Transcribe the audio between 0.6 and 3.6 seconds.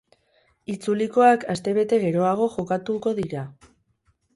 Itzulikoak astebete geroago jokatuko dira.